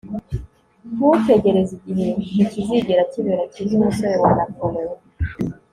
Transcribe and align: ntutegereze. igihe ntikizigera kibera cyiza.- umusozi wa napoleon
ntutegereze. 0.95 1.73
igihe 1.89 2.11
ntikizigera 2.33 3.01
kibera 3.11 3.43
cyiza.- 3.51 3.73
umusozi 3.77 4.15
wa 4.23 4.31
napoleon 4.37 4.97